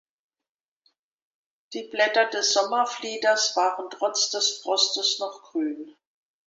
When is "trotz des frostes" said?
3.91-5.19